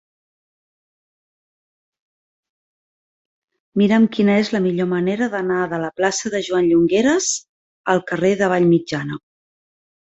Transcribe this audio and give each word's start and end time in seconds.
Mira'm 3.83 4.09
quina 4.17 4.39
és 4.45 4.51
la 4.57 4.63
millor 4.65 4.91
manera 4.97 5.31
d'anar 5.37 5.61
de 5.75 5.83
la 5.87 5.95
plaça 6.01 6.33
de 6.37 6.43
Joan 6.51 6.67
Llongueras 6.73 7.33
al 7.97 8.07
carrer 8.11 8.35
de 8.45 8.55
Vallmitjana. 8.57 9.25